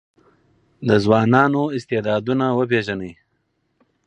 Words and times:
د 0.87 0.89
ځوانانو 1.03 1.63
استعدادونه 1.77 2.45
وپېژنئ. 2.57 3.11